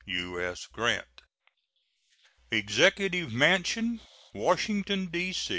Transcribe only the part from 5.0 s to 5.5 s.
D.